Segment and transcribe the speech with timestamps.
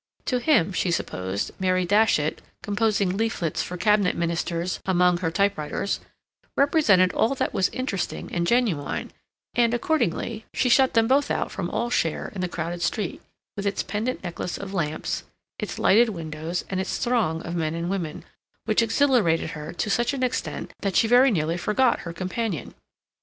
[0.25, 5.99] To him, she supposed, Mary Datchet, composing leaflets for Cabinet Ministers among her typewriters,
[6.57, 9.11] represented all that was interesting and genuine;
[9.53, 13.21] and, accordingly, she shut them both out from all share in the crowded street,
[13.55, 15.23] with its pendant necklace of lamps,
[15.59, 18.25] its lighted windows, and its throng of men and women,
[18.65, 22.73] which exhilarated her to such an extent that she very nearly forgot her companion.